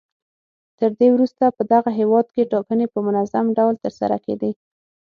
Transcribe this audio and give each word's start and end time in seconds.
تر 0.79 0.89
دې 0.99 1.07
وروسته 1.15 1.43
په 1.57 1.63
دغه 1.73 1.91
هېواد 1.99 2.27
کې 2.35 2.49
ټاکنې 2.53 2.85
په 2.93 2.99
منظم 3.07 3.45
ډول 3.57 3.75
ترسره 3.83 4.17
کېدې. 4.25 4.51